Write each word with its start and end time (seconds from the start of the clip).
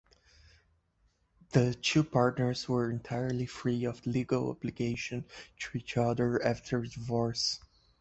The 1.51 1.75
two 1.75 2.03
partners 2.03 2.67
were 2.67 2.89
entirely 2.89 3.45
free 3.45 3.85
of 3.85 4.03
legal 4.07 4.49
obligations 4.49 5.25
to 5.59 5.77
each 5.77 5.95
other 5.95 6.43
after 6.43 6.81
divorce. 6.81 7.59